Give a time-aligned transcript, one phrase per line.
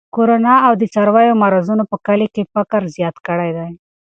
[0.15, 3.69] کرونا او د څارویو مرضونو په کلي کې فقر زیات کړی دی.